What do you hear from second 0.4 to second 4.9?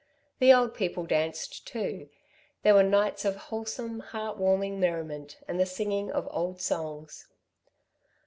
old people danced too. There were nights of wholesome, heart warming